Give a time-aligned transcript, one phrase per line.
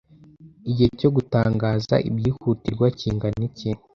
[0.69, 3.69] Igihe cyo gutangaza ibyihutirwa kingana iki